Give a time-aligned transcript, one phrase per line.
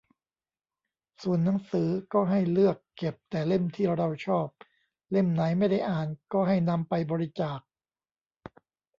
[1.21, 4.47] ส่วนหนังสือก็ให้เลือกเก็บแต่เล่มที่เราชอบ
[5.11, 7.59] เล่มไหนไม่ได้อ่านก็ให้นำไปบริจาค